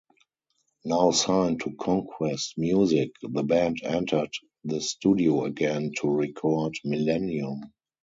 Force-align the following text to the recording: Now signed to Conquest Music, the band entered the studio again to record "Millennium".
Now 0.83 1.11
signed 1.11 1.61
to 1.61 1.75
Conquest 1.75 2.57
Music, 2.57 3.11
the 3.21 3.43
band 3.43 3.81
entered 3.83 4.31
the 4.63 4.81
studio 4.81 5.45
again 5.45 5.91
to 5.99 6.09
record 6.09 6.73
"Millennium". 6.83 7.71